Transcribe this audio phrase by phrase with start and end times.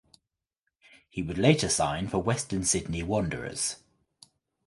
[1.07, 3.75] He would later sign for Western Sydney Wanderers.